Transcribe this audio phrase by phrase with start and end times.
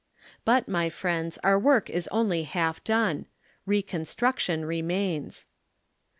[0.45, 3.27] But, my friends, our work is only half done;
[3.67, 5.45] reconstruc tion remains.